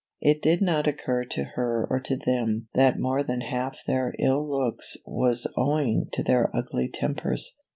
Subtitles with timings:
[0.19, 4.43] It did not occur to her or to them that more than half their ill
[4.49, 7.55] looks was owing to their ugly tempers.